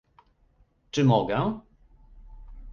[0.91, 1.59] Czy mogę?